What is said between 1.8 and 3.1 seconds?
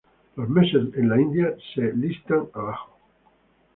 listan abajo.